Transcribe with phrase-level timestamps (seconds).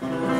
[0.00, 0.37] 主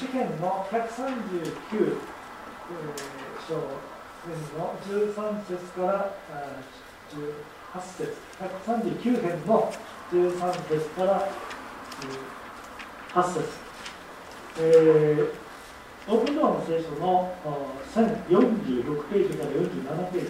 [0.00, 1.98] 詩篇の139、えー、
[3.46, 3.52] 章
[4.56, 6.10] の13節から
[7.12, 8.16] 18節
[8.64, 9.70] 139編の
[10.10, 11.28] 13節から
[13.12, 13.44] 8節、
[14.60, 17.34] えー、オープンドアの聖書の
[17.94, 20.28] 1046ページから47ページ。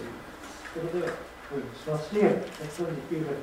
[0.73, 1.13] それでは
[1.49, 3.35] お読みします詩篇139編、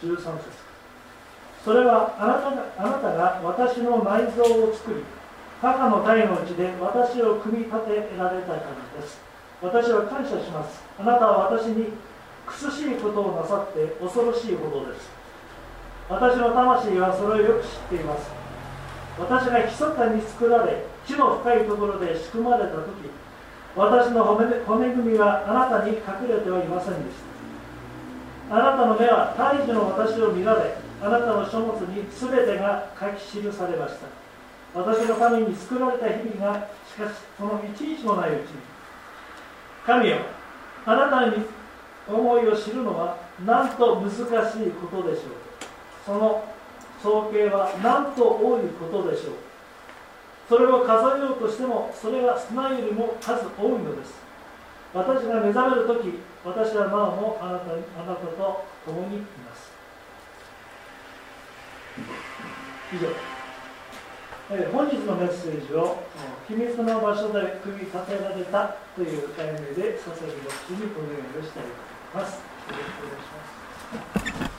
[0.00, 0.73] えー、13節。
[1.64, 5.02] それはあなたがあなたが私の内臓を作り
[5.62, 9.18] 母の体のうちで私を組み立てられたからです。
[9.62, 10.82] 私は感謝します。
[11.00, 11.88] あなたは私に
[12.44, 15.08] 苦しいことをなさって恐ろしいほどです。
[16.10, 18.28] 私の魂はそれをよく知っています。
[19.18, 23.08] 私が密かに作られ地の深いところで仕組まれた時
[23.76, 27.16] 私の骨組みはあなたに隠れてはいませんでし
[28.50, 28.56] た。
[28.56, 34.06] あなたの目は胎児の私を見られあなたの書物に全てが書き記されました。
[34.72, 38.56] 私の神に救われた日々がしかしその一日もないうちに。
[39.84, 40.16] 神よ
[40.86, 41.44] あなたに
[42.08, 45.24] 思いを知るのはなんと難しいことでしょう。
[46.06, 46.42] その
[47.02, 49.34] 総計はなんと多いことでしょう。
[50.48, 54.14] それを数えようとしてもそれは砂よりも数多いのです。
[54.94, 59.73] 私が目覚める時私はなおもあなたあなたと共にいます。
[62.94, 63.08] 以上、
[64.50, 65.98] えー、本日のメッセージを
[66.46, 71.70] 秘密の場所で組み立てられたという題名で佐々木牧師にお願いをしたいと
[72.14, 72.36] 思います。
[72.36, 74.53] よろしくお願いします。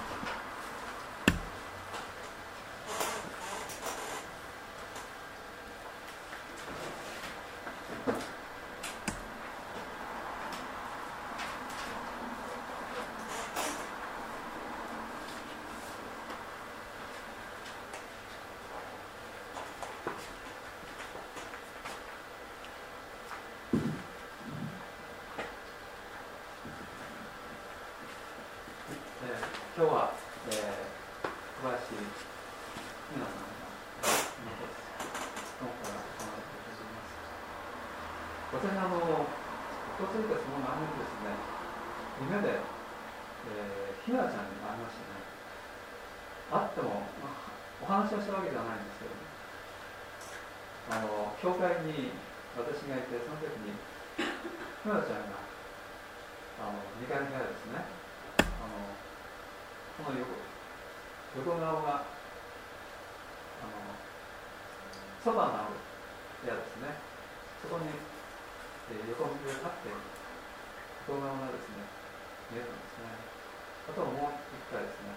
[44.06, 45.26] ひなちゃんに会いましたね。
[46.54, 47.50] 会っても、まあ、
[47.82, 49.18] お話をしたわけではないんですけど
[50.94, 52.14] あの教会に
[52.54, 53.74] 私がいてその時に
[54.22, 55.42] ひなちゃんが
[56.62, 57.82] あの2階の部屋ですね。
[58.46, 58.94] あの
[59.98, 60.38] この横
[61.42, 62.14] 横顔があ
[63.66, 63.90] の
[65.26, 65.82] そばのある
[66.46, 66.94] 部屋ですね。
[67.66, 69.90] そこに、えー、横向きで立って
[71.10, 71.90] 横顔がですね
[72.54, 73.35] 見えたんですね。
[73.86, 75.14] あともう一回ですね。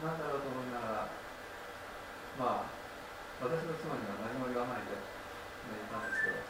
[0.00, 1.12] 何だろうと思いながら
[2.40, 2.72] まあ
[3.44, 5.04] 私の妻には何も言わないで、ね、
[5.76, 6.40] いたんですけど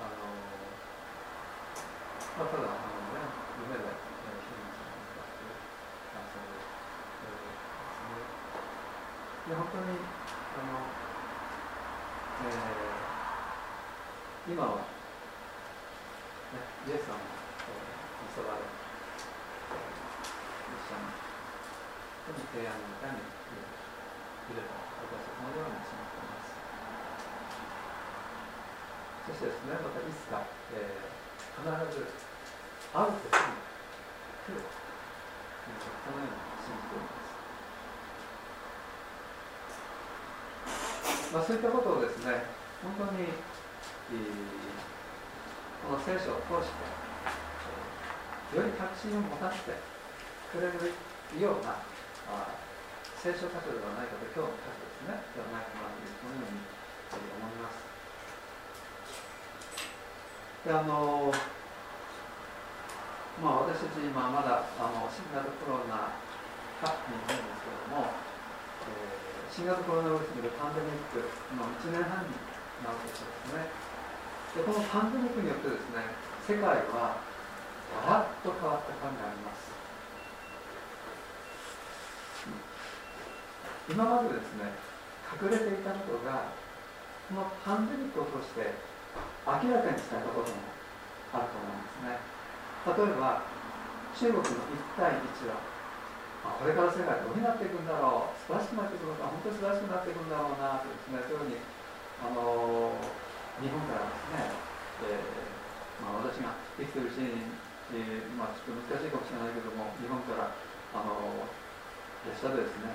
[0.00, 0.24] あの
[2.40, 3.20] まあただあのね
[3.68, 5.44] 夢で、えー、主人さんに向かって
[6.16, 8.24] 感想で、えー、ですね。
[9.44, 11.04] で本当にあの
[12.34, 14.84] えー、今は、ね、
[16.88, 17.22] イエス様の
[18.34, 18.66] そばで、
[20.94, 21.10] 一緒に、
[22.24, 26.54] この提案の中にいれば、私はこのようにしまっています。
[29.26, 31.66] そしてですね、またいつか、えー、必
[31.98, 32.06] ず
[32.94, 33.58] 会う時に
[34.46, 37.24] 来る、このように信じております。
[41.34, 42.46] まあ、そういったことをですね
[42.78, 44.30] 本当に、えー、
[45.82, 46.78] この聖書を通して
[48.54, 49.74] より確信を持たせて
[50.54, 50.78] くれる
[51.42, 51.82] ような
[52.30, 52.54] あ
[53.18, 56.62] 聖書箇所ではないかと今日の箇所ですねではないかなというこのように
[57.42, 57.82] 思います
[60.62, 61.34] であの
[63.42, 66.14] まあ私たち今まだあの新型コロナ
[66.78, 68.14] 禍にいるんですけども、
[68.94, 71.22] えー新型コロナウイルスによるパンデミック
[71.54, 72.34] の1年半に
[72.82, 73.70] なるとですね
[74.50, 76.10] でこのパンデミックによってですね
[76.42, 77.22] 世界は
[78.02, 79.83] ガラッと変わった感があります
[83.88, 84.72] 今までですね
[85.28, 86.52] 隠れていたことが
[87.28, 88.72] このパンデミックを通して
[89.44, 90.60] 明らかにされたことも
[91.32, 92.34] あると思うんですね。
[92.84, 93.44] 例えば
[94.14, 95.56] 中国の一帯一路
[96.44, 101.64] あ、これから世界どうなっていくんだろう素晴らしくなっていくのか本当に素晴らしくなっていくんだろうなとですねそういうふうに
[102.20, 102.92] あの
[103.64, 104.52] 日本からですね、
[105.08, 107.48] えーまあ、私が生きてるうちに、
[107.96, 111.48] えーまあ、ちょっと難しいかもしれないけども日本からあの
[112.28, 112.92] 列車でですね、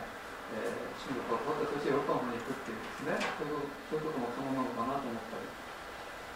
[0.55, 3.21] えー、中国を取ってそしてヨーロッパの方に行くっていうですね。
[3.37, 5.45] そういうそういうことも可能なのかなと思ったり、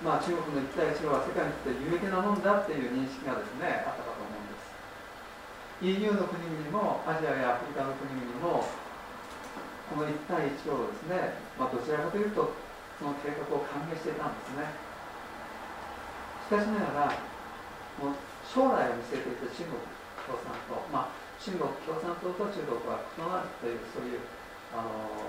[0.05, 4.73] まあ、中国の一帯一路は世界にとって有益なもんだっていう認識がですねあったかと思うんです。
[5.83, 8.63] EU の国々もアジアやアフリカの国々も
[9.89, 12.55] この一帯一路をですね、まあ、どちらかというと
[13.01, 14.69] その計画を歓迎していたんですね。
[16.47, 17.17] しかしながら
[17.99, 18.15] もう
[18.47, 19.79] 将来を見据えていた中国
[20.23, 24.23] 共産党、まあ中国共産党と中国は異なるというそういう
[24.71, 25.27] あの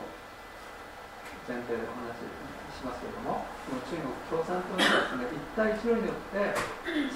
[1.42, 2.22] 前提でお話
[2.70, 6.54] しますけれどもこの中国共産党にはですね一帯一路によって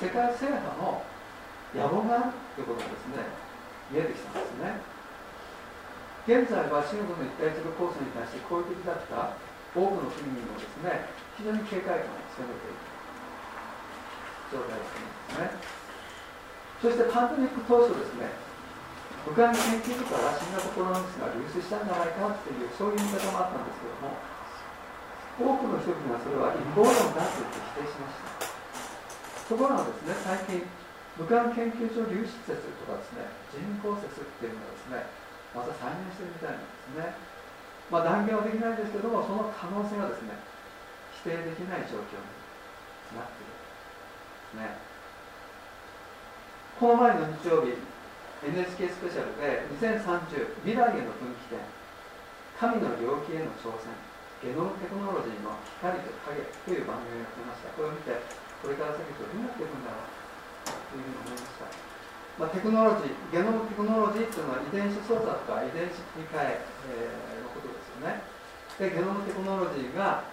[0.02, 1.06] 世界制覇の
[1.70, 3.22] 野望があるということがですね
[3.94, 4.82] 見えてきたんですね。
[6.26, 9.38] 現在は中国の一帯一路構想に対して好意的だった
[9.78, 11.06] 多くの国々もですね
[11.38, 12.82] 非常に警戒感を強めている
[14.58, 15.78] 状態だと思うんですね。
[16.82, 18.47] そしてパンデミック当初ですね
[19.26, 24.18] 武漢研究所から新型コロナウイルスが流出したんじゃないかっていうそういう見方もあったんですけども
[25.38, 29.54] 多くの人々がそれは陰謀論だと言って否定しました。
[29.54, 30.66] ところがですね最近
[31.18, 35.06] 武漢研究所流出説とかですね人工説っていうのがですね
[35.54, 37.14] また再燃してるみたいなんですね。
[37.88, 40.36] まあ断言はできないんですけどもその可能性がですね
[41.24, 42.24] 否定できない状況に
[43.16, 44.76] なっているんですね。
[46.78, 47.74] この前の日曜日
[48.38, 51.58] NHK スペシャルで2030未来への分岐点
[52.54, 53.90] 神の領域への挑戦
[54.38, 57.74] ゲノムテクノロジーの光と影という番組をやってました。
[57.74, 58.14] これを見て
[58.62, 60.10] これから先どうなっていくんだろう
[60.86, 61.66] というふうに思いました、
[62.38, 68.22] まあ、テクノロジーゲノムテクノロジーというのは遺伝子操作とか遺伝子切り替ええー、のことですよね。
[68.78, 70.26] でゲノムテクノロジーが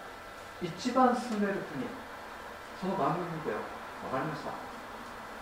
[0.62, 1.86] 一番進んでいる国
[2.82, 4.64] その番組見て分かりました。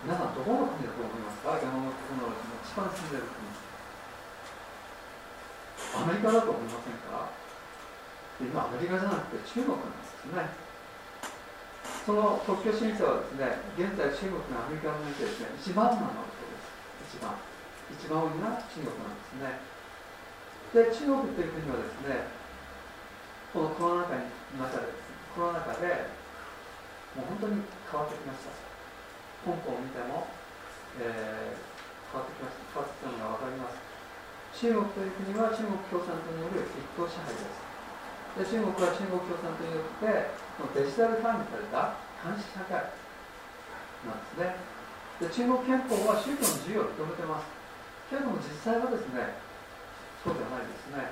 [0.04, 1.56] 皆さんどこの国だと思いますか？
[1.64, 3.40] 山本テクノロジーの一番住んでる国。
[5.96, 7.32] アメリカだと思いませんか？
[8.36, 10.44] 今アメリカじゃなくて中国なんですね。
[12.04, 16.60] その特許申請はですね現在中国がアメリカの中でですね一番なのことで
[17.08, 17.16] す。
[17.16, 17.40] 一番。
[17.88, 19.56] 一番多いのが中国なんですね。
[20.76, 22.28] で中国という国はですね
[23.56, 24.28] このコロナ禍に
[24.60, 24.92] 中で
[25.32, 26.12] コロナ禍で
[27.16, 28.52] もう本当に変わってきました。
[29.44, 30.26] 香港を見ても、
[30.98, 31.60] えー、
[32.10, 32.80] 変わってきました。
[32.80, 33.78] 変わってきたのが分かります。
[34.56, 37.60] 中国という国は中国共産党による一党支配です。
[38.34, 40.32] で中国は中国共産党によって
[40.74, 42.90] デジタル管理された監視社会
[44.08, 44.56] なんですね。
[45.20, 47.64] で中国憲法は宗教の自由を認めてます。
[48.10, 49.34] けれども実際はですね
[50.22, 51.10] そうではないですね、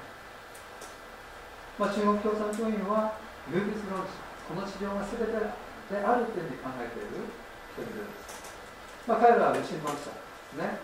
[1.79, 3.17] まあ、中国共産党員は
[3.51, 7.27] 有別論者この治療が全てであるというふうに考えている
[7.73, 9.09] 人々です。
[9.09, 10.21] まあ、彼らは無神論者で
[10.53, 10.77] すね。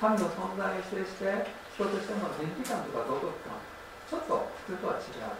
[0.00, 1.46] 神の存在を否定して、
[1.78, 3.60] 人としての倫理観とか道徳観、
[4.08, 5.30] ちょっと普通とは違う。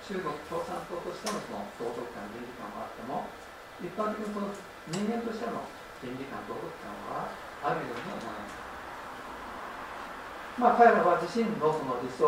[0.00, 3.30] 中国共産党としてのその道徳観、倫理観はあっても、
[3.78, 4.50] 一般的にその
[4.90, 5.68] 人間としての
[6.02, 7.30] 倫理観、道徳観は
[7.62, 8.60] あるように思わない。
[10.58, 12.24] まあ、彼らは自身のその理想、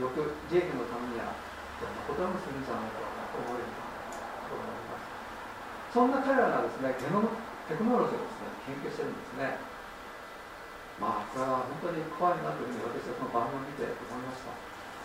[0.00, 0.12] 欲、
[0.50, 1.30] 利益のためには、
[1.78, 3.77] どんなこともするんじゃないかと思えると思います。
[5.92, 7.32] そんな彼らがですねゲノム
[7.68, 9.56] テクノロジーをですね研究してるんですね。
[11.00, 14.52] まあこれは本当に怖いなというふうに私はこの番組を見て思いました。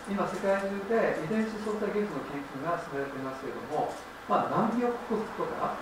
[0.04, 3.88] 今世界中で遺伝子操作技術の研究が進められていますけれども、
[4.28, 5.80] まあ、難病克服とか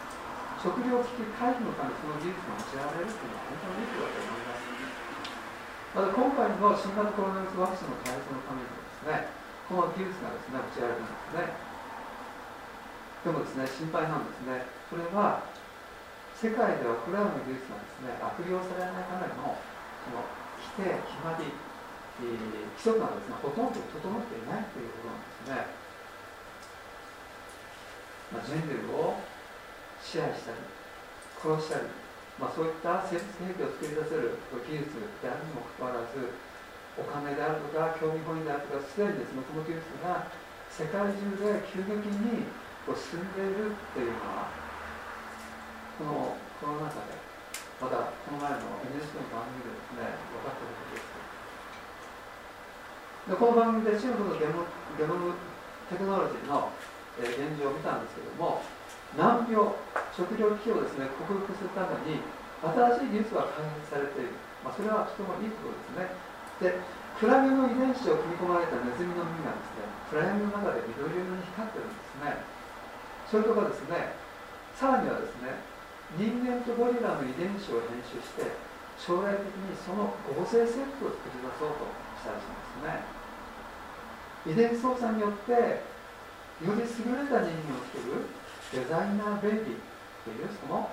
[0.62, 4.70] 食糧危機回避のためその技術が用いられるというのは本当にいいことだと思います
[5.90, 9.26] また今回の新型コロナウイルスワクチンの開発のためにもですね
[9.66, 11.71] この技術がですね用いられるんですね。
[13.22, 14.66] でもですね心配なんですね。
[14.90, 15.46] それは
[16.34, 19.54] 世界ではこれらの技術がですね悪用されないための
[20.02, 20.26] その
[20.58, 21.54] 規定決まり、
[22.18, 23.38] えー、規則がですね。
[23.38, 25.70] ほとんど整っていないということなんですね、
[28.34, 29.22] まあ、人類を
[30.02, 30.66] 支配したり
[31.38, 31.86] 殺したり、
[32.42, 36.34] まあ、そういった生物兵器を作り出せる技術であるにもかかわらず
[36.98, 40.26] お金であるとか興味本位であるとかすでにですねこの技術が
[40.70, 42.50] 世界中で急激に
[42.82, 44.50] こう進んでいるっていうのは
[45.98, 47.14] このコロナ禍で
[47.78, 51.06] またこの前の NHK の番組でですね分かったことです
[53.22, 54.66] でこの番組で中国のゲノ
[54.98, 55.34] ゲノム
[55.86, 56.74] テクノロジーの、
[57.22, 58.66] えー、現状を見たんですけども
[59.14, 59.62] 難病
[60.10, 62.18] 食糧危機をですね克服するために
[62.62, 64.34] 新しい技術が開発されている、
[64.66, 66.10] まあ、それはとてもいいことで
[66.66, 69.86] すねでクラゲの遺伝子を組み込まれたネズミの耳がですね。
[70.10, 72.61] 暗闇の中で緑色に光ってるんですね。
[73.32, 74.12] それとかですね。
[74.76, 75.56] さらにはですね
[76.20, 78.44] 人間とゴリラの遺伝子を編集して
[79.00, 81.88] 将来的にその合成セットを作り出そうと
[82.20, 83.08] したりしますね。
[84.44, 85.80] 遺伝子操作によって
[86.60, 88.28] より優れた人間を作る
[88.76, 90.92] デザイナーベイビーというその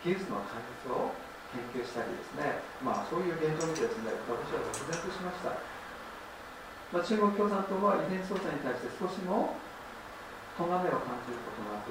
[0.00, 1.12] 技術の開発を
[1.52, 5.52] 研究したりですね、まあ、そういう現状を見てですね私は愕然としました、
[6.92, 9.56] まあ、中国共産党は遺伝子操作に対して少しも
[10.54, 11.90] 咎めを感じることなく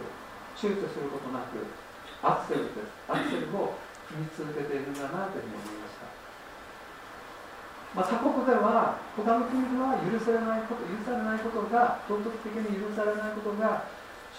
[0.55, 1.59] 躊躇することなく
[2.23, 2.95] アクセルです。
[3.11, 3.75] アクセルを
[4.07, 6.07] 踏み続けているんだなというふうに思いました。
[7.93, 13.85] まあ、他国では他の国では許されないこと許されないことが道徳的に許されないことが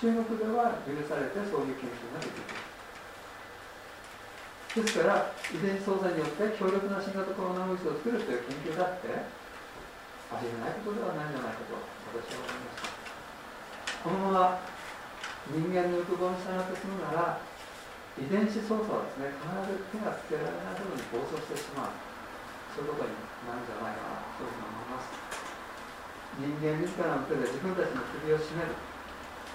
[0.00, 2.74] 中国では許されてそういう研究ができる。
[4.74, 9.06] ですから遺伝子操作によって強力な新型コロナウイルスを作るという研究だって
[10.34, 11.78] ありえないことではないんじゃないかと
[12.10, 12.93] 私は思いました
[14.04, 14.60] このまま
[15.48, 17.40] 人間の欲望に従ってするなら
[18.20, 21.96] 遺伝子操作はですね必ず手がつけられないほどに暴走してしまう。
[22.76, 23.16] そういうことに
[23.48, 25.08] なるんじゃないかなというふうに思います。
[26.36, 28.76] 人間自らの手で自分たちの首を絞める、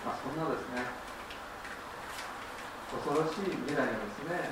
[0.02, 0.82] まあ、そんなですね
[2.90, 4.50] 恐ろしい未来がですね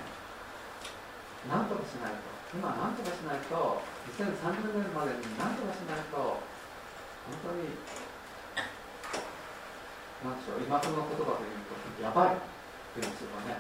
[1.50, 2.38] 何とかしないと。
[2.54, 3.82] 今何とかしないと
[4.14, 6.38] 2030年までに何とかしないと本
[7.50, 7.74] 当に
[10.26, 12.42] 何でしょう今風の言葉というとやばいっ
[12.96, 13.60] ていうんですよね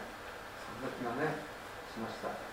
[0.63, 1.37] そんな気がね
[1.93, 2.47] しました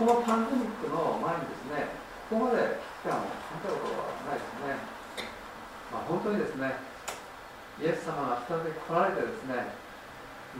[0.00, 1.92] このパンデミックの前にですね、
[2.32, 4.80] ここまで危機感を感じたことはないですね。
[5.92, 6.72] まあ、本当にですね、
[7.84, 9.76] イエス様が再び来られてですね、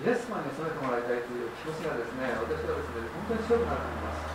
[0.05, 4.29] イエス様に収めてもらいたいという気持ちがですね、私はですね、本当に強くなっています。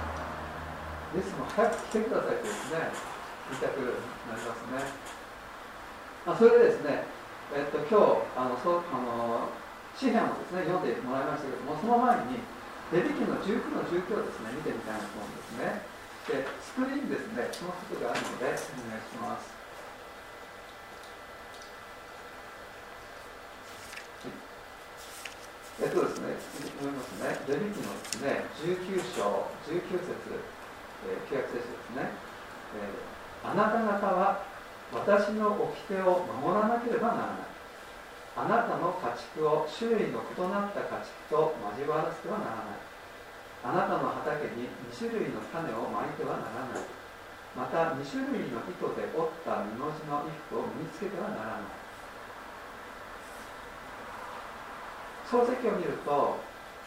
[1.13, 2.89] イエス様早く来てくださいとですね、
[3.53, 5.24] 言いたくなりますね。
[6.25, 7.05] まあ、それでですね、
[7.53, 9.45] えっと、今日、あのそあの
[9.93, 12.41] 詩篇をですね、読んでもらいましたけども、その前に、
[12.89, 15.85] レビ記の19の19をですね、見てみたいなと思うんですね。
[16.25, 19.53] で、スクリーンですね、そのことがあるので、お願いします。
[25.77, 26.41] えっとですね、
[26.73, 27.38] 読みますね。
[27.53, 30.09] レビ記のですね、19章、19節、
[31.05, 32.09] えー、契約聖書ですね、
[32.73, 34.54] えー、あなた方は
[34.93, 37.56] 私の掟を守らなければならない。
[38.36, 42.84] あなたの家畜を周囲の異なった家畜と交わらせてはならない。
[43.63, 46.84] あなたの畑に2種類の種をまいてはならない。
[47.56, 51.82] また2種類の糸で織った布地の衣服を身につけてはならない。
[55.26, 56.38] 漱石を見ると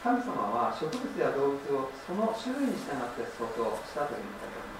[0.04, 4.78] 神様は植物や動物をその種類に従って創造したというふうに書いてありま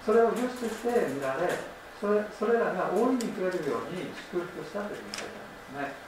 [0.00, 0.06] す。
[0.06, 5.98] それを良しとして見られそれそれらが大いに増えるように祝福したというふうに書いてありますね。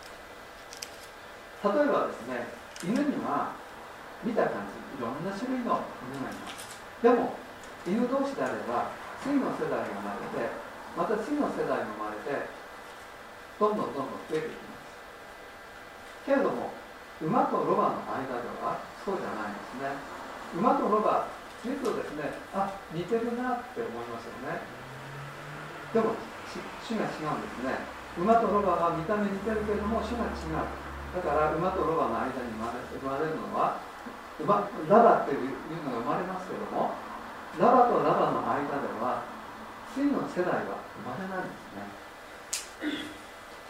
[1.66, 2.46] 例えばですね
[2.87, 3.53] 犬には
[4.22, 5.83] 見た感じいろんな種類の
[6.14, 6.79] 犬がいます。
[7.03, 7.35] でも
[7.83, 10.46] 犬同士であれば次の世代が生まれて
[10.96, 12.46] また次の世代が生まれて
[13.59, 14.87] どんどんどんどん増えていきます。
[16.24, 16.70] けれども
[17.20, 19.98] 馬とロバの間ではそうじゃないんですね。
[20.55, 21.26] 馬とロバ
[21.64, 24.80] 見るとですねあ似てるなって思いますよね。
[25.92, 26.14] でも
[26.87, 27.74] 種が違うんですね。
[28.18, 30.66] 馬とロバは見た目似てるけども種が違う。
[31.14, 33.83] だから馬とロバの間に生まれ生まれるのは
[34.38, 35.50] 馬ラバっていう
[35.83, 36.94] のが生まれますけども
[37.59, 39.26] ラバとラバの間では
[39.94, 43.11] 次の世代は生まれないんですね。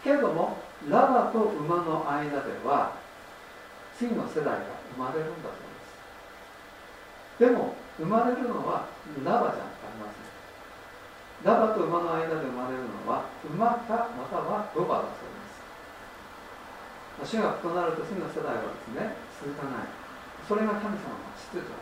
[0.03, 0.57] けれども
[0.89, 2.93] ラバと馬の間では
[3.97, 4.61] 次の世代が
[4.93, 5.57] 生まれるんだそう
[7.41, 7.49] です。
[7.49, 8.85] でも生まれるのは
[9.25, 9.70] ラバじゃありません
[11.41, 15.33] ラバと馬の間で生まれるのは馬かまたはロバだそう
[17.25, 17.33] です。
[17.33, 19.89] 主が異なると次の世代はですね続かない。
[20.45, 21.73] それが神様の秩序、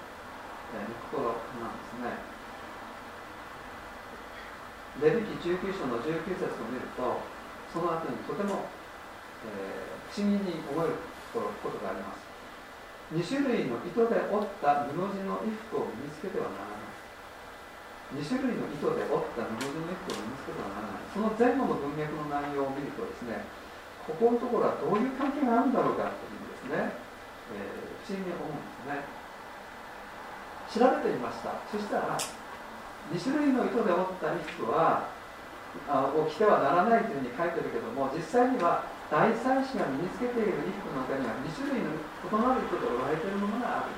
[0.79, 2.39] えー、心なんですね。
[5.03, 7.19] レビキ19章の19節を見ると
[7.71, 8.67] その後にとても、
[9.43, 10.95] えー、不思議に思える
[11.35, 12.23] ことがあります。
[13.11, 16.78] 2種類の糸で織った布地の衣服を身につけてはならない。
[18.09, 21.05] 2種類の糸で織った布地の衣服を身につけてはならない。
[21.13, 23.45] その前後の文脈の内容を見るとですね
[24.09, 26.89] ここのところはどういう関係があるんだろうかというですね、
[27.53, 29.05] えー、不思議に思うんですね。
[30.69, 31.53] 調べてみました。
[31.69, 35.09] そしたら2種類の糸で織った衣服は
[35.85, 43.93] あを着てはならないというふうに書いてるけども実際には大祭司が身につけている衣服の中には2種類の異なる糸で織られているものがある。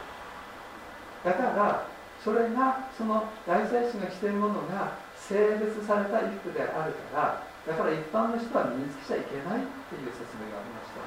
[1.24, 1.91] だから
[2.24, 11.02] それがその大祭司が着ているものが性別された衣服であるからだから一般の人は身につけちゃいけないっていう説明がありました。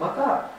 [0.00, 0.50] また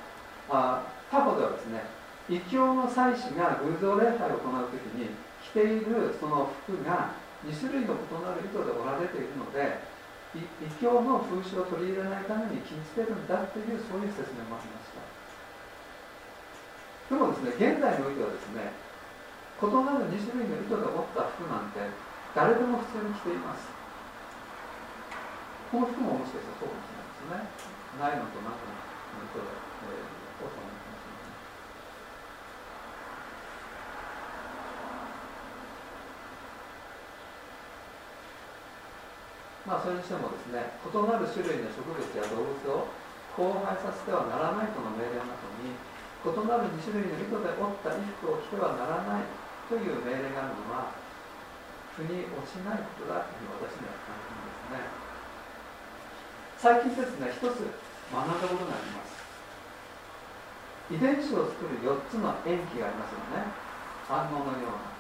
[0.49, 1.85] あ他方ではですね
[2.29, 5.09] 異教の祭司が偶像礼拝を行う時に
[5.41, 9.81] 着ているその服が2種類の異なる糸で織られているので
[10.37, 10.45] 異
[10.81, 15.01] 教の風習を取り入れないために禁じてるんだっていうそういう説明もありました。
[17.11, 18.71] でもですね現代においてはですね
[19.62, 21.86] 異なる2種類の糸で織った服なんて
[22.34, 23.69] 誰でも普通に着ています。
[25.69, 26.97] この服ももしかしたらそうかもしれ
[27.30, 27.71] ないですね。
[28.02, 28.74] ないのとなくの
[29.21, 30.82] 糸で、えー、織ったもの
[39.62, 42.91] まあ、それにしてもですね異なる種類の植物や動物を
[43.38, 49.40] 交配させてはならないとの命令の後に異なる2種類の糸で織った衣服を着てはならない
[49.71, 50.91] という命令があるのは
[51.95, 54.84] 腑に落ちないことだというふうに私には感じるんですね。
[56.60, 57.71] 最近ですね一つ
[58.12, 59.15] 学んだことがあります。
[60.91, 63.47] 遺伝子を作る4つの塩基がありますよね。
[64.12, 64.91] 反応のような、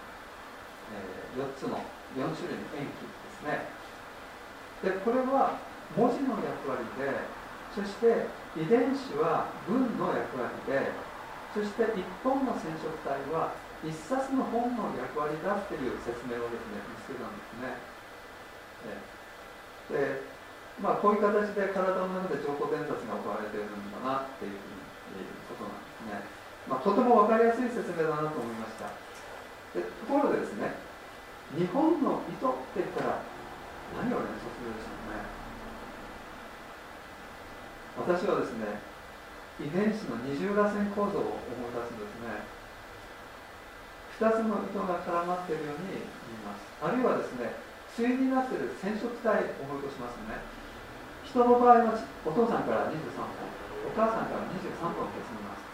[0.95, 1.83] えー、4つの
[2.15, 3.67] 4種類の塩基ですね。
[4.87, 5.59] でこれは
[5.99, 7.11] 文字の役割で
[7.75, 8.23] そして
[8.55, 10.95] 遺伝子は文の役割で
[11.51, 13.51] そして一本の染色体は
[13.81, 17.81] 一冊の本の役割だっていう説明をですね見つけたんですね。
[19.89, 20.21] で
[20.81, 26.23] まあこういう形で体の中で情報伝達が行われているんだなっていうふうにことなんですね、
[26.69, 28.87] まあ、とても分かりやすい説明だなと思いました。
[29.75, 30.77] でところでですね
[31.57, 33.25] 日本の糸って言ったら
[33.97, 35.25] 何を連想するでしょうね。
[37.97, 38.79] 私はですね
[39.59, 42.60] 遺伝子の二重らせん構造を思い出すんですね。
[44.21, 46.61] 2つの糸が絡まっているように見えます。
[46.77, 47.57] あるいはですね
[47.97, 50.37] 対になっている染色体を思い出しますね。
[51.25, 53.33] 人の場合はお父さんから23本
[53.81, 55.65] お母さんから23本消みます。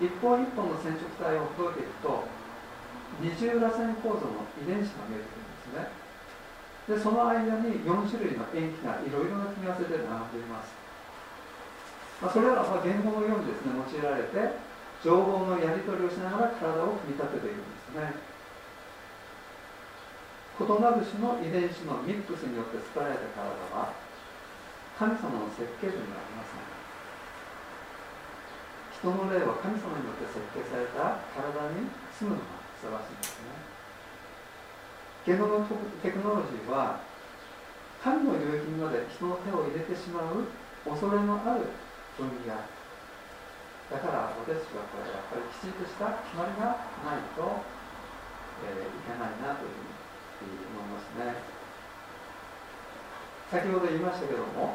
[0.00, 2.24] 一本一本の染色体をほどいていくと
[3.20, 6.06] 二重らせん構造の遺伝子が見えてくるんですね。
[6.88, 10.70] でその間に4種類の塩基がいろいろな組み合わせで並んでいます、
[12.22, 14.65] まあ、それらは言語のようにですね用いられて
[15.06, 18.10] 情報のやり取りをしながら体を組み立てているんですね。
[20.58, 23.94] 異なる種の遺伝子のミックスによって作られた体は
[24.98, 26.66] 神様の設計図にはありません。
[28.98, 33.62] 人の霊は神様によって設計された体に住むのがふさわしいんですね。
[35.22, 35.62] ゲノム
[36.02, 36.98] テクノロジーは
[38.02, 40.50] 神の領域まで人の手を入れてしまう
[40.82, 41.70] 恐れのある
[42.18, 42.58] 分野
[43.86, 47.62] だから私はこれやっぱりきちんとした決まりがないと、
[48.66, 49.78] えー、いけないなという
[50.42, 51.56] ふうに思いますね。
[53.46, 54.74] 先ほど言いましたけども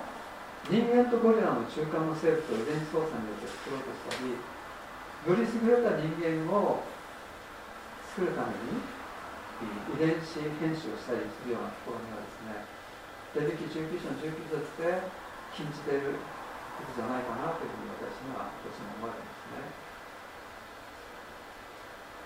[0.71, 6.80] 人間とゴリラの中間の生物を遺伝子操作によって作ろうとしたりより優れた人間を
[8.15, 8.80] 作るために
[9.91, 12.63] 遺伝子編集をしたりするようなところにはですね
[13.36, 15.04] 出てき19章の19節で
[15.52, 16.15] 禁じている
[16.77, 19.81] ことじゃないかなというふうに私にはどうしても思われますね。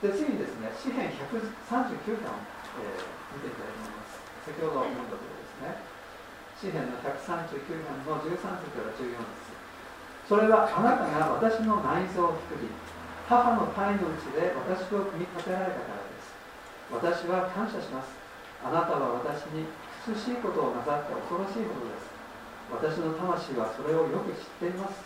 [0.05, 2.43] で次にですね詩編139編を、
[2.81, 4.21] えー、見ていたいと思います。
[4.45, 5.81] 先ほど読んだところですね。
[6.55, 9.55] 詩編の139編の13節から14節。
[10.25, 12.65] それはあなたが私の内臓を作り
[13.29, 16.33] 母の体のうちで私を組み立てられたからです。
[16.93, 18.13] 私は感謝します。
[18.63, 19.65] あなたは私に
[20.05, 22.14] 苦しいことをなさって恐ろしいことです。
[22.71, 25.03] 私の魂はそれをよく知っています。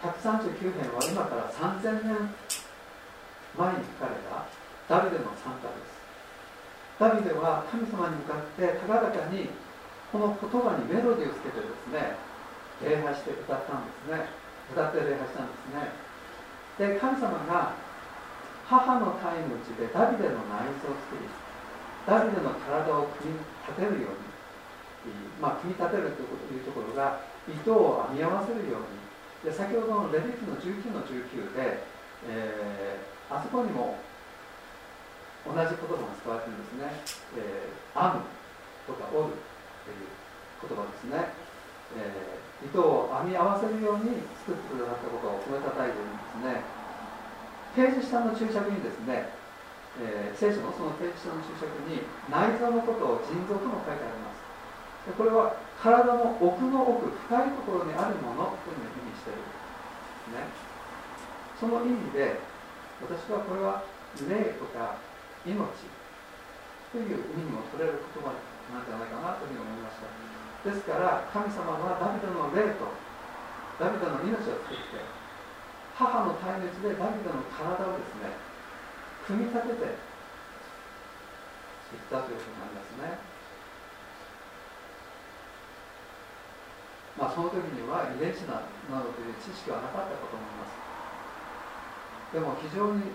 [0.00, 2.16] 139編は今から3000年
[3.56, 4.48] 前に書かれた
[4.88, 6.00] ダビデの賛歌です。
[6.98, 9.48] ダビデは神様に向かって高らかに
[10.12, 12.16] この言葉にメロディーをつけてですね
[12.84, 14.28] 礼拝して歌ったんですね。
[14.72, 15.92] 歌って礼拝したんですね。
[16.76, 17.76] で神様が
[18.64, 21.26] 母の体のうちでダビデの内臓を作り
[22.06, 24.29] ダビデの体を組み立てるように、
[25.40, 29.00] まあ、組み立てるというところが糸を編み合わせるように。
[29.40, 31.80] で先ほどのレビキの19の19で、
[32.28, 33.96] えー、あそこにも
[35.48, 36.92] 同じ言葉が使われてるんですね、
[37.40, 38.28] えー、編む
[38.84, 39.40] とか折る
[39.88, 40.12] という
[40.60, 41.32] 言葉ですね、
[41.96, 46.60] えー、糸を編み合わせるように作ってくださったことを褒めたたいているんですね
[47.72, 49.32] ページ下の注釈にですね、
[50.04, 54.19] えー、聖書のそのページ下の注釈に内臓のことを腎臓とも書いてあります。
[55.08, 59.40] これは体の奥の奥深いところにあるものというのを意味している。
[60.36, 60.44] ね。
[61.56, 62.36] その意味で
[63.00, 63.84] 私はこれは
[64.28, 65.00] 霊とか
[65.44, 65.56] 命
[66.92, 68.36] という意味にも取れる言葉
[68.76, 70.08] なんじゃないかなというふうに思いました。
[70.68, 72.92] ですから神様はダビデの霊と
[73.80, 75.00] ダビデの命を作って
[75.96, 78.36] 母の体熱でダビデの体をですね
[79.24, 79.96] 組み立てて
[81.96, 83.29] いったということなりますね。
[87.18, 90.74] まあその時には遺伝子などという知識はなかったかと思います。
[92.32, 93.10] でも非常に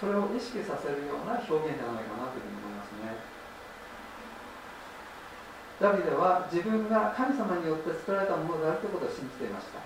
[0.00, 3.14] それを意識させるような表現じゃないかなというふうに思いますね。
[5.80, 9.80] ダビデは自分が神様によって作られたものであるということを信じていました。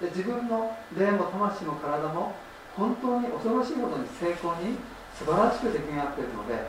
[0.00, 2.34] で自分の霊も魂も体も
[2.76, 4.78] 本当に恐ろしいほどに成功に
[5.14, 6.66] 素晴らしく出来上がっているので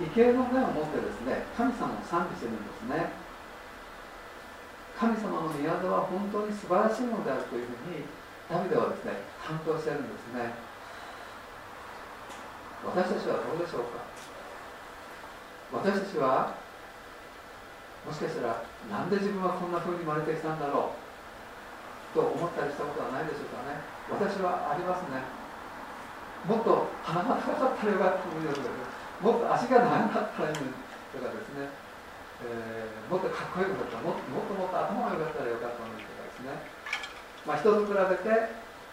[0.00, 3.23] 畏敬の目を持ってですね神様を賛美してるんですね。
[4.94, 8.06] 神様の宮沢は本当に素晴らしいものであるというふうに
[8.46, 10.54] ダビデはですね担当してるんですね。
[12.84, 14.04] 私たちはどうでしょうか？
[15.72, 16.54] 私たちは
[18.06, 22.14] もしかしたらなんで自分はこんな風に生まれてきたんだろう？
[22.14, 23.80] と思ったりしたことはないでしょうかね？
[24.12, 25.24] 私はありますね。
[26.44, 28.52] もっと鼻が高かったらよかったのに
[29.24, 30.76] もっと足が長かったらいいのに
[31.10, 31.72] とかですね、
[32.44, 36.60] えー、もっとかっこよかったもっともっと頭が良かったらよかったのにとかですね。
[37.48, 38.28] まあ人と比べて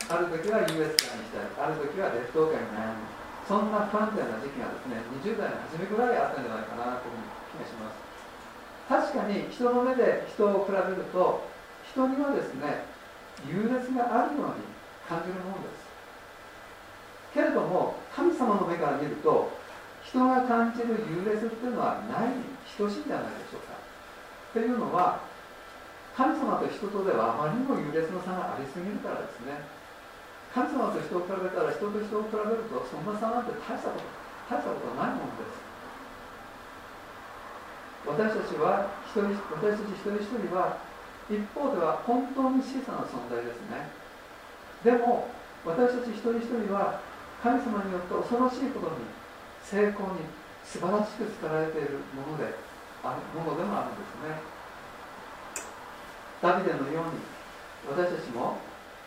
[0.08, 3.08] ある時は US 化にしたいある時は劣等感に悩む。
[3.48, 7.20] そんな不安定な時期がですね20代の初めぐらいあったんじゃないかなという
[7.52, 8.00] 気がします。
[8.88, 11.48] 確かに人の目で人を比べると
[11.84, 12.88] 人にはですね
[13.48, 14.68] 優劣があるように
[15.08, 15.92] 感じるものです。
[17.34, 19.52] けれども神様の目から見ると
[20.04, 22.36] 人が感じる優劣っていうのはない。
[22.36, 23.76] に等しいんじゃないでしょうか
[24.54, 25.24] というのは
[26.16, 29.64] 神様と人とではあまりにも優劣の差がありすぎるからですね。
[30.52, 34.04] 神様と人を比べたら人と人を比べるとそんな差なんて大したこと
[34.52, 35.56] 大したことないものです。
[38.04, 40.84] 私たちは一人私たち一人一人は
[41.32, 43.88] 一方では本当に小さな存在ですね。
[44.84, 45.32] でも
[45.64, 47.00] 私たち一人一人は
[47.42, 49.08] 神様によって恐ろしいことに
[49.64, 50.28] 成功に
[50.66, 52.54] 素晴らしく作られているもので
[53.04, 54.40] あるものでもあるんですね。
[56.42, 57.22] ダビデのように
[57.86, 58.58] 私たちも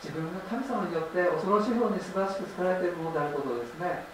[0.03, 4.07] 自分が神様によって恐ろしいほどに素晴らしく作られているものであることをですね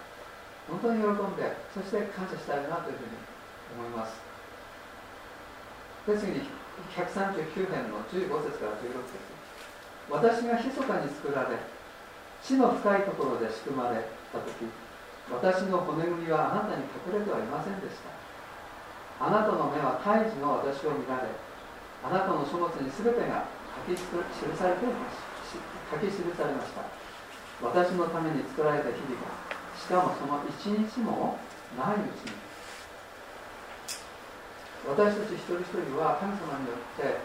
[0.69, 3.17] 本当に喜んでそして感謝したいなというふうに
[3.77, 4.17] 思います。
[6.07, 6.49] で次に
[6.97, 9.31] 139編の15節から16節。
[10.09, 11.55] 私が密かに作られ
[12.43, 14.01] 地の深いところで仕組まれ
[14.33, 14.65] た時
[15.29, 18.09] 私の骨組みはあなたに隠れてはいませんでした。
[19.21, 21.29] あなたの目は胎児の私を見られ
[22.01, 23.45] あなたの書物に全てが
[23.85, 24.01] 書き記
[24.57, 25.21] されています
[25.93, 26.81] 書き記されました。
[27.61, 29.29] 私のために作られた日々が
[29.77, 31.37] しかもその一日も
[31.77, 32.41] ないうちに。
[34.81, 37.21] 私たち一人一人は神様によって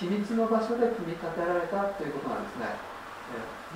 [0.00, 2.72] 秘密の場所で組み立てられたということなんですね。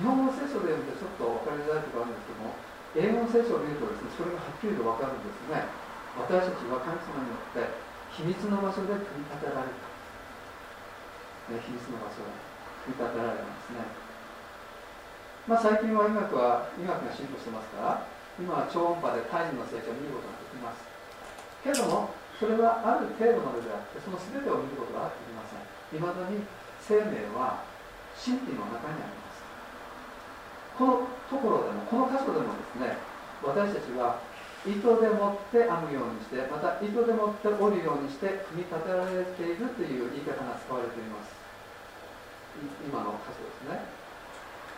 [0.01, 2.57] 日本語聖書で読むとちょっと分かりづらいところあるんですけども
[2.93, 5.65] 英語の聖書を見るとですねそれがはっきりと分かるんですね。
[6.13, 7.65] 私たちは神様によって
[8.13, 9.81] 秘密の場所で組み立てられた、
[11.49, 12.29] ね、秘密の場所で
[12.85, 13.81] 組み立てられたんですね。
[15.49, 17.81] まあ最近は医学は医学が進歩してますか？
[17.81, 18.05] ら
[18.37, 20.85] 今は超音波で胎児の成長を見ることができます。
[21.65, 25.65] けれどもそれはある程度までであってその全てを見ることはできません。
[25.97, 26.45] いまだに
[26.77, 27.65] 生命は
[28.13, 29.22] 神秘の中にあります。
[30.77, 32.97] このところでもこの箇所でもですね
[33.43, 34.19] 私たちは
[34.63, 41.35] 糸でもって編むようにしてまた糸でもって織るようにして組み立てられているという言い方が使われています。
[42.85, 43.83] 今の箇所ですね。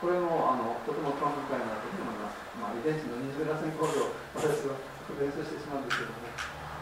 [0.01, 4.75] これもあのとても興味深いなというふうに思います、まあ、遺伝子の二重らせん工業私は
[5.15, 6.35] 連想してしまうんですけどもね。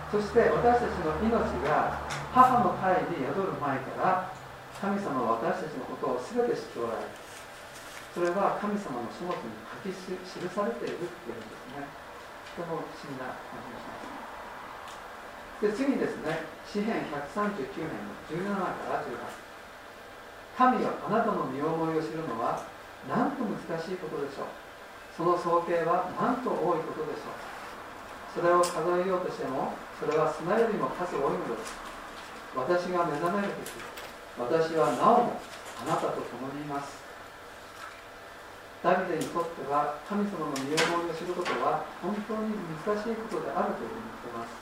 [0.09, 1.33] そして私たちの命
[1.65, 4.33] が母の胎に宿る前から
[4.79, 7.22] 神様は私たちのことを全て知っておられる。
[8.13, 9.49] それは神様の書物に
[9.81, 11.89] 書き記されているっていうんですね。
[12.53, 14.13] とても不思議な感じがします。
[15.65, 19.17] で次にですね詩編139年の17から18
[20.53, 22.61] 神はあなたの身思いを知るのは
[23.09, 24.53] なんと難しいことでしょう。
[25.17, 27.41] その総計はなんと多いことでしょう。
[28.33, 31.73] それを数えようとしてもそれは砂よりも数多いのです。
[32.53, 33.73] 私が目覚める時
[34.37, 35.41] 私はなおも
[35.81, 37.02] あなたと共にいます。
[38.83, 42.51] ダビデにとっては神様の身思いを知ることは本当に
[42.83, 44.59] 難しいことであるというふうに言っています。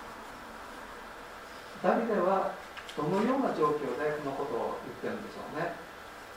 [1.81, 2.53] ダビデは
[2.93, 5.73] どのような状況でこのことを言ってるんでしょうね。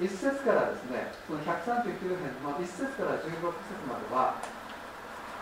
[0.00, 4.40] 1節からですねその139編の1節から16節までは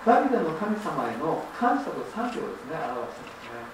[0.02, 3.70] ダビデの神様への感謝と賛美をですね表していますね。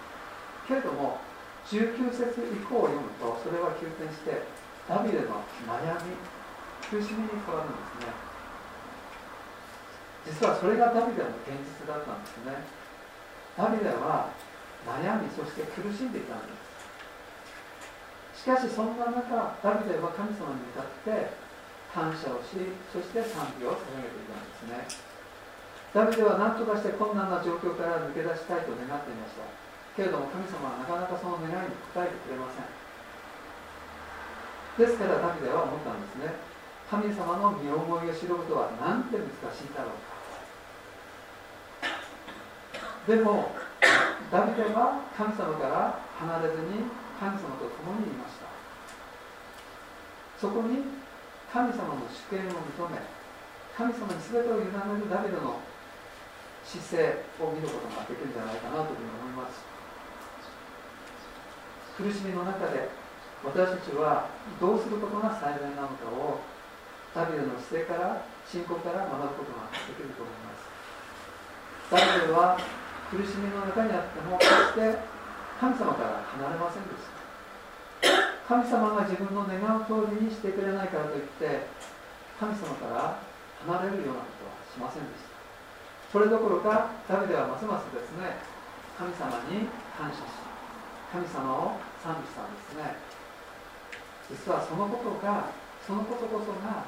[0.69, 1.25] けれども
[1.73, 4.45] 19節以降を読むとそれは急転して
[4.85, 6.21] ダビデの悩み
[6.85, 8.28] 苦しみに変わるんですね。
[10.29, 12.53] 実はそれがダビデの現実だったんですね。
[13.57, 14.29] ダビデは
[14.85, 16.53] 悩みそして苦しんでいたんで
[18.37, 18.45] す。
[18.45, 21.33] しかしそんな中ダビデは神様に向かって
[21.91, 22.61] 感謝をし
[22.93, 24.85] そして賛美を捧げていたんですね。
[25.97, 29.49] ダビデは何とかして困難な状況から抜け出したいと願っていました。
[29.97, 32.69] けれども神様はなかなかその願いに応えてくれません。
[34.79, 36.39] ですからダビデは思ったんですね。
[36.89, 40.19] 神様の身思いを知ることはなんて難しいだろうか
[43.09, 43.57] でも
[44.31, 46.85] ダビデは神様から離れずに
[47.17, 48.53] 神様と共にいました。
[50.37, 50.85] そこに
[51.49, 53.01] 神様の主権を認め
[53.73, 55.57] 神様に全てを委ねるダビデの
[56.69, 59.65] 姿勢を見ることができるんじゃないかなというふうに思います。
[61.97, 62.93] 苦しみの中で
[63.41, 64.29] 私たちは
[64.61, 66.45] どうすることが最善なのかを
[67.17, 70.69] ダビデの姿勢から信仰から学ぶことができると思います。
[71.89, 72.61] ダビデは
[73.09, 75.01] 苦しみの中にあっても決して
[75.59, 77.19] 神様から離れませんでした。
[78.49, 81.69] 神様が自分の願う通りにしてくれないからといって
[82.41, 83.21] 神様から
[83.65, 85.37] 離れるようなことはしませんでした。
[86.09, 88.41] それどころかダビデはますますですね
[88.97, 90.41] 神様に感謝し
[91.13, 92.97] 神様を賛美したんですね。
[94.29, 95.49] 実はそのことが
[95.85, 96.85] そのことこそが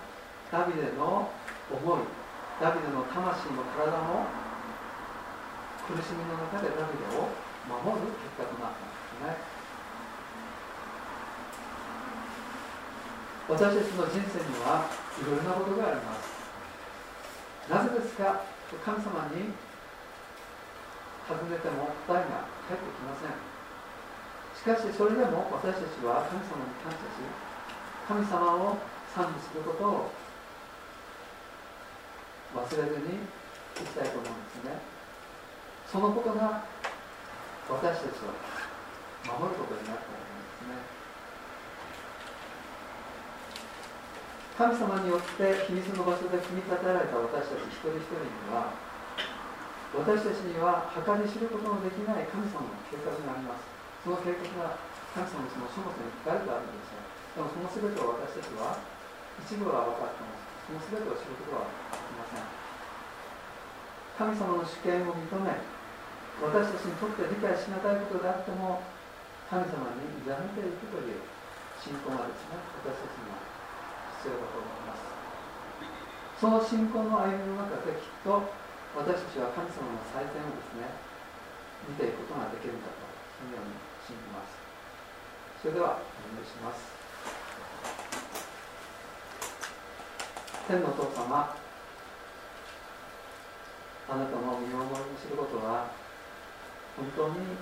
[0.52, 1.28] ダビデの
[1.72, 2.04] 思い
[2.61, 4.28] ダビデの魂も体も
[5.90, 7.26] 苦しみの中でダビデを
[7.66, 9.35] 守る結果となったんですね。
[13.50, 14.87] 私たちの人生には
[15.18, 16.31] いろいろなことがあります。
[17.66, 18.46] なぜですか
[18.87, 19.50] 神様に
[21.26, 23.35] 尋ねても答えが返ってきません。
[24.55, 27.26] しかしそれでも私たちは神様に感謝し
[28.07, 28.79] 神様を
[29.11, 30.11] 賛美することを
[32.55, 33.26] 忘れずに
[33.74, 34.99] いきたいと思うんですね。
[35.90, 36.62] そのことが
[37.66, 38.31] 私たちを
[39.26, 40.79] 守ることになったわけですね
[44.55, 48.70] 神様によって秘密の場所で組み立てられた私たち一人一人には
[49.90, 53.66] 私たちには計り知ることのできない神様の計画があります
[54.07, 54.79] その計画が
[55.11, 57.03] 神様のその書物に書かれてあるんですよ
[57.35, 58.79] でもその全てを私たちは
[59.42, 62.46] 一部は分かってますその全てを知ることはできません
[64.14, 65.80] 神様の主権を認め
[66.40, 68.81] 私たちにとって理解しがたいことであっても
[69.53, 71.20] 神様に委ねていくという
[71.76, 73.45] 信仰がですね私たちには
[74.24, 75.05] 必要だと思います。
[76.41, 78.41] その信仰の歩みの中できっと
[78.97, 80.88] 私たちは神様の祭典をですね
[81.84, 82.97] 見ていくことができるんだと
[83.36, 83.76] そのように
[84.09, 84.57] 信じます。
[85.61, 86.80] それではお願いします。
[90.64, 91.53] 天の父様
[94.09, 95.99] あなたの見守りにすることは
[96.97, 97.59] 本当に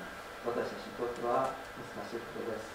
[0.46, 2.72] 私たちにとっては難しいことです。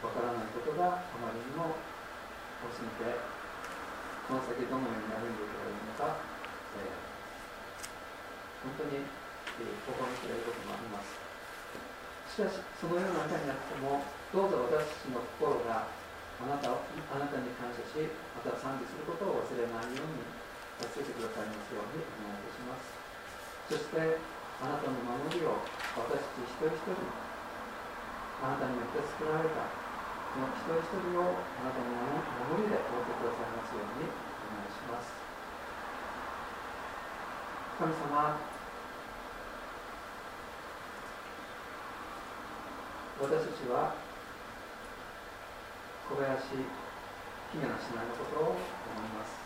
[0.00, 3.20] わからないことがあまりにもを過ぎて
[4.28, 6.16] この先どのように歩んでいけばいいのか、
[6.80, 6.96] えー、
[8.64, 11.18] 本当に、えー、心に触れることもあります。
[12.30, 15.90] しかしそのような中にあってもどうぞ私たちの心が
[16.40, 16.80] あなたを
[17.10, 20.24] あなたに感謝しまた賛美することを忘れないように
[20.80, 22.96] 助けてくださいますようにお願いいたします。
[23.68, 25.56] そしてあなたの守りを
[25.96, 26.92] 私たち一人一人
[28.44, 29.72] あなたによって作られた
[30.36, 31.88] この一人一人をあなたの
[32.52, 35.16] 守りで覆ってくださいますようにお願いします。
[37.80, 38.36] 神様
[43.20, 43.96] 私たちは
[46.08, 46.68] 小林
[47.52, 49.40] 姫の姉妹のことを思います。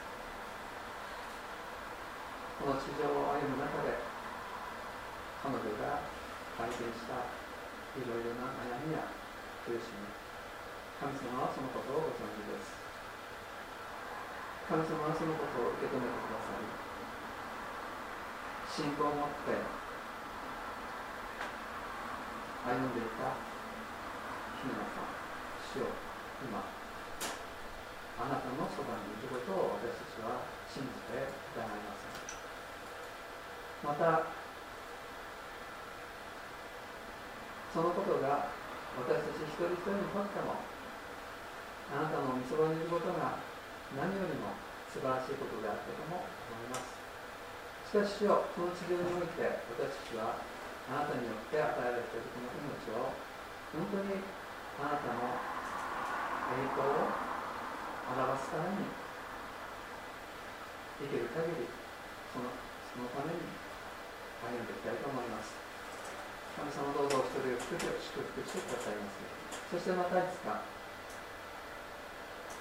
[2.59, 4.14] この地上を歩む中で
[5.45, 6.01] 彼女が
[6.57, 9.13] 体験したいろいろな悩みや
[9.69, 10.09] 苦しみ
[10.97, 12.85] 神様はそのことをご存知です。
[14.65, 16.65] 神様はそのことを受け止めてくださり
[18.65, 19.61] 信仰を持って
[22.65, 23.37] 歩んでいた
[24.65, 25.13] 姫野さん
[25.69, 25.93] 主を
[26.49, 26.65] 今
[28.17, 34.44] あなたのそばにいることを私たちは信じて疑いませんまた
[37.75, 38.55] そのことが
[38.95, 40.63] 私たち一人一人にとっても
[41.91, 43.43] あなたの御そばにいることが
[43.99, 44.55] 何よりも
[44.95, 46.95] 素晴らしいことであったとも思います。
[47.91, 49.43] しかし主よこの地上において
[49.75, 50.39] 私たちは
[50.87, 53.11] あなたによって与えられているこの命を
[53.75, 54.23] 本当に
[54.79, 55.35] あなたの
[56.55, 58.87] 栄光を表すために
[61.03, 61.67] 生きる限り
[62.31, 63.43] そのそのために
[64.47, 65.64] 歩んでいきたいと思います。
[66.55, 69.19] 神様どうぞお一人を一人を祝福してくださいます。
[69.75, 70.63] そしてまたいつか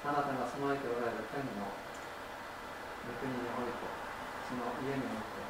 [0.01, 3.85] あなたが備えておられる天の御国において
[4.49, 5.45] その家において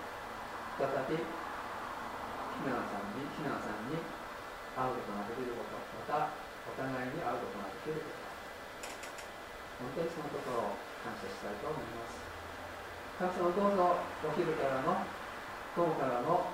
[0.76, 1.26] 再びひ
[2.68, 3.96] なさんにひなさんに
[4.76, 6.36] 会うことができることまた
[6.68, 8.28] お互いに会うことができること
[9.88, 12.20] 本当にそのことを感謝したいと思います。
[13.18, 15.00] 神様どうぞお昼からの
[15.80, 16.52] 午後からの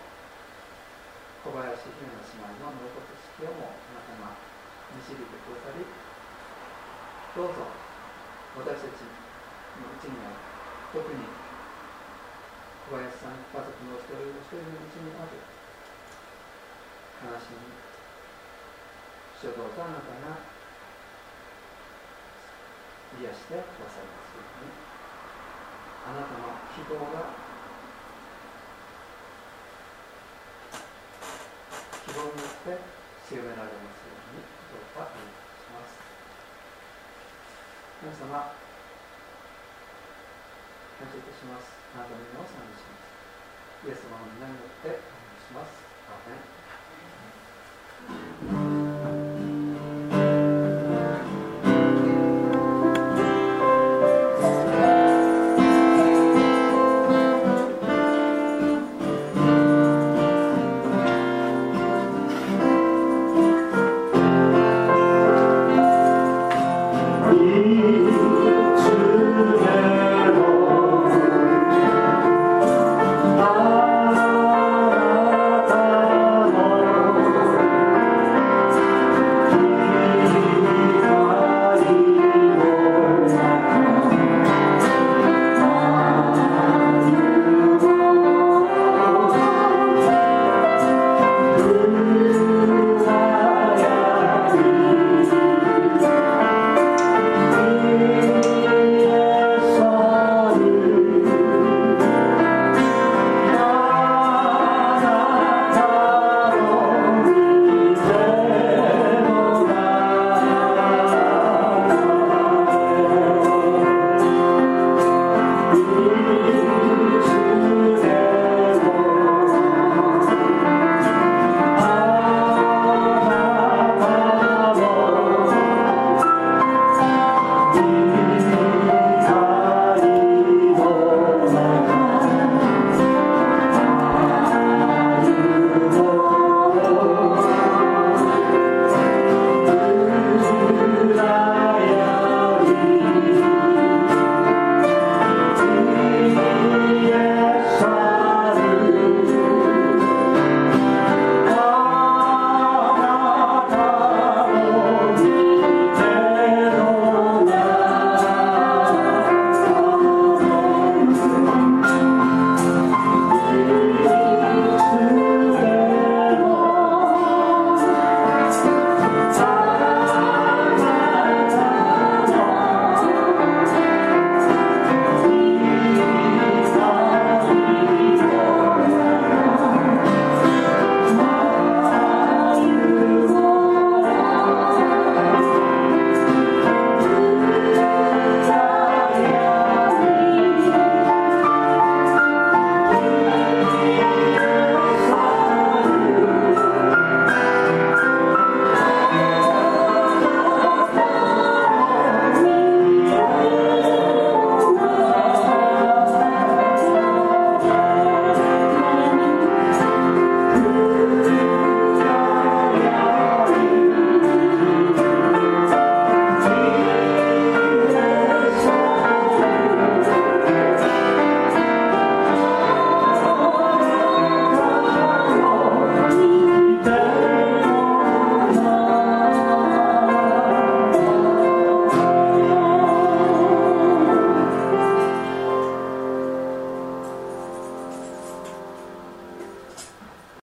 [1.50, 4.38] 小林姫の姉妹の納骨式をもあなたが
[5.02, 7.66] 導いてくださりどうぞ
[8.54, 10.30] 私たちのうちには
[10.94, 11.26] 特に
[12.86, 15.42] 小林さん家族の一人お一人のうちにある
[17.18, 17.66] 悲しみ
[19.42, 20.38] 書道とあなたが
[23.26, 24.70] 癒してくださいますように
[26.06, 27.49] あなたの希望が
[32.10, 32.74] 希望によって
[33.30, 35.94] 強められますようにどうかお願いします。
[38.02, 38.50] 皆様
[40.98, 41.70] 感謝いたします。
[41.94, 43.94] あなたの皆を賛美します。
[43.94, 45.70] イエス様の皆によってお願いします。
[46.10, 46.69] アーメン。